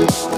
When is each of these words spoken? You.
You. 0.00 0.29